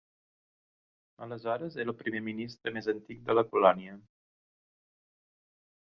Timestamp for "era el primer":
1.83-2.23